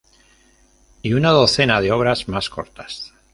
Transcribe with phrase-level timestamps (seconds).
[1.03, 3.13] Y una docena de obras más cortas.